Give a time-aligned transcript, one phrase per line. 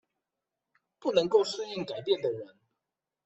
[0.97, 2.57] 不能夠適應改變的人